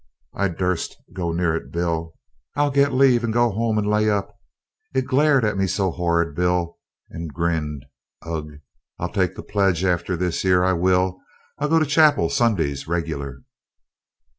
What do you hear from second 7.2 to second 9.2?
grinned ugh! I'll